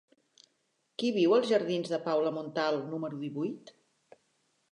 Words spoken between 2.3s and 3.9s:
Montal número divuit?